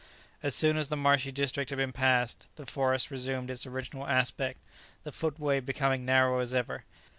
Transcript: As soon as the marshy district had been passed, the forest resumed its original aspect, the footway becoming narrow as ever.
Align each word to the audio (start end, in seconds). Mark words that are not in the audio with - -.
As 0.41 0.55
soon 0.55 0.77
as 0.77 0.89
the 0.89 0.97
marshy 0.97 1.31
district 1.31 1.69
had 1.69 1.77
been 1.77 1.91
passed, 1.91 2.47
the 2.55 2.65
forest 2.65 3.11
resumed 3.11 3.51
its 3.51 3.67
original 3.67 4.07
aspect, 4.07 4.59
the 5.03 5.11
footway 5.11 5.59
becoming 5.59 6.05
narrow 6.05 6.39
as 6.39 6.55
ever. 6.55 6.85